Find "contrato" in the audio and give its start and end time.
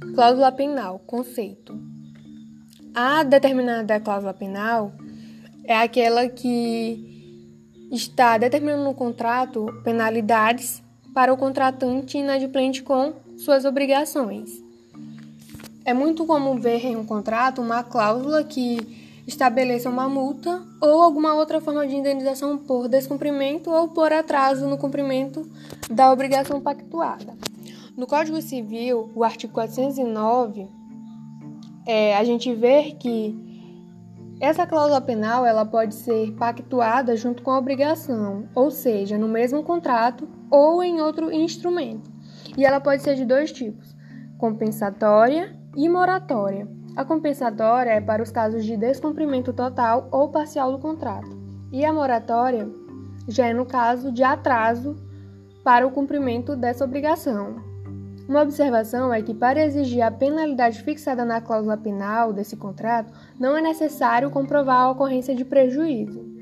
8.94-9.66, 17.04-17.60, 39.62-40.26, 50.78-51.38, 62.56-63.12